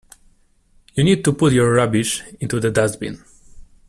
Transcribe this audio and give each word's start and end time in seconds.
You 0.95 1.03
need 1.03 1.23
to 1.25 1.31
put 1.33 1.53
your 1.53 1.73
rubbish 1.73 2.23
into 2.39 2.59
the 2.59 2.71
dustbin 2.71 3.23